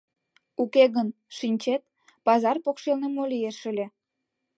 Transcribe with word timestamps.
Уке 0.61 0.83
гын, 0.95 1.07
шинчет, 1.37 1.81
пазар 2.25 2.55
покшелне 2.63 3.07
мо 3.09 3.23
лиеш 3.31 3.59
ыле? 3.71 3.85